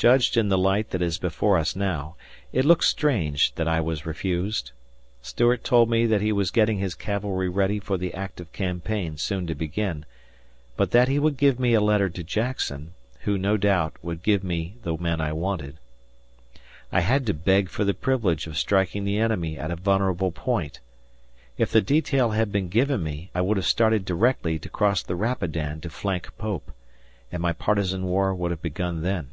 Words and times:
Judged 0.00 0.36
in 0.36 0.48
the 0.48 0.56
light 0.56 0.90
that 0.90 1.02
is 1.02 1.18
before 1.18 1.58
us 1.58 1.74
now, 1.74 2.14
it 2.52 2.64
looks 2.64 2.86
strange 2.86 3.52
that 3.56 3.66
I 3.66 3.80
was 3.80 4.06
refused. 4.06 4.70
Stuart 5.22 5.64
told 5.64 5.90
me 5.90 6.06
that 6.06 6.20
he 6.20 6.30
was 6.30 6.52
getting 6.52 6.78
his 6.78 6.94
cavalry 6.94 7.48
ready 7.48 7.80
for 7.80 7.98
the 7.98 8.14
active 8.14 8.52
campaign 8.52 9.16
soon 9.16 9.48
to 9.48 9.56
begin, 9.56 10.04
but 10.76 10.92
that 10.92 11.08
he 11.08 11.18
would 11.18 11.36
give 11.36 11.58
me 11.58 11.74
a 11.74 11.80
letter 11.80 12.08
to 12.10 12.22
Jackson, 12.22 12.94
who, 13.22 13.36
no 13.36 13.56
doubt, 13.56 13.94
would 14.00 14.22
give 14.22 14.44
me 14.44 14.76
the 14.84 14.96
men 14.96 15.20
I 15.20 15.32
wanted. 15.32 15.78
I 16.92 17.00
had 17.00 17.26
to 17.26 17.34
beg 17.34 17.68
for 17.68 17.82
the 17.82 17.92
privilege 17.92 18.46
of 18.46 18.56
striking 18.56 19.02
the 19.02 19.18
enemy 19.18 19.58
at 19.58 19.72
a 19.72 19.74
vulnerable 19.76 20.30
point. 20.30 20.78
If 21.56 21.72
the 21.72 21.80
detail 21.82 22.30
had 22.30 22.52
been 22.52 22.68
given 22.68 23.02
me, 23.02 23.30
I 23.34 23.40
would 23.40 23.56
have 23.56 23.66
started 23.66 24.04
directly 24.04 24.60
to 24.60 24.68
cross 24.68 25.02
the 25.02 25.16
Rapidan 25.16 25.80
to 25.80 25.90
flank 25.90 26.28
Pope, 26.38 26.70
and 27.32 27.42
my 27.42 27.52
partisan 27.52 28.04
war 28.04 28.32
would 28.32 28.52
have 28.52 28.62
begun 28.62 29.02
then. 29.02 29.30